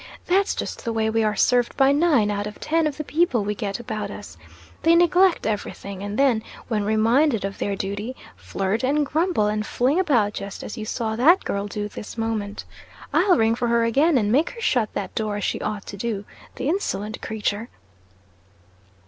"That's 0.25 0.55
just 0.55 0.83
the 0.83 0.91
way 0.91 1.11
we 1.11 1.23
are 1.23 1.35
served 1.35 1.77
by 1.77 1.91
nine 1.91 2.31
out 2.31 2.47
of 2.47 2.59
ten 2.59 2.87
of 2.87 2.97
the 2.97 3.03
people 3.03 3.43
we 3.43 3.53
get 3.53 3.79
about 3.79 4.09
us. 4.09 4.35
They 4.81 4.95
neglect 4.95 5.45
every 5.45 5.73
thing, 5.73 6.01
and 6.01 6.17
then, 6.17 6.41
when 6.67 6.83
reminded 6.83 7.45
of 7.45 7.59
their 7.59 7.75
duty, 7.75 8.15
flirt, 8.35 8.83
and 8.83 9.05
grumble, 9.05 9.45
and 9.45 9.63
fling 9.63 9.99
about 9.99 10.33
just 10.33 10.63
as 10.63 10.75
you 10.75 10.85
saw 10.85 11.15
that 11.17 11.43
girl 11.45 11.67
do 11.67 11.87
this 11.87 12.17
moment. 12.17 12.65
I'll 13.13 13.37
ring 13.37 13.53
for 13.53 13.67
her 13.67 13.83
again, 13.83 14.17
and 14.17 14.31
make 14.31 14.49
her 14.55 14.61
shut 14.61 14.91
that 14.95 15.13
door 15.13 15.35
as 15.37 15.43
she 15.43 15.61
ought 15.61 15.85
to 15.85 15.97
do, 15.97 16.25
the 16.55 16.67
insolent 16.67 17.21
creature!" 17.21 17.69